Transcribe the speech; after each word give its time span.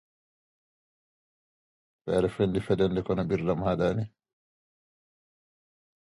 This 2.07 2.15
inter-organisational 2.39 2.57
supply 2.59 2.87
network 2.87 3.05
can 3.05 3.27
be 3.27 3.35
acknowledged 3.35 3.47
as 3.51 3.51
a 3.51 3.53
new 3.53 3.53
form 3.53 3.67
of 3.67 3.67
organisation. 3.67 4.13